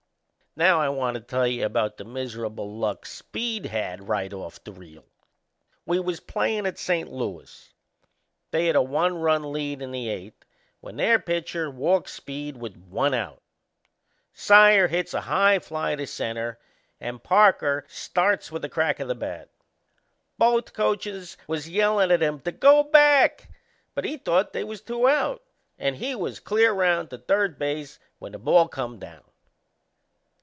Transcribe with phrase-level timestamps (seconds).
[0.53, 4.73] Now I want to tell you about the miserable luck Speed had right off the
[4.73, 5.05] reel.
[5.85, 7.09] We was playin' at St.
[7.09, 7.71] Louis.
[8.51, 10.43] They had a one run lead in the eighth,
[10.81, 13.41] when their pitcher walked Speed with one out.
[14.33, 16.59] Saier hits a high fly to centre
[16.99, 19.51] and Parker starts with the crack o' the bat.
[20.37, 23.49] Both coachers was yellin' at him to go back,
[23.95, 25.43] but he thought they was two out
[25.79, 29.23] and he was clear round to third base when the ball come down.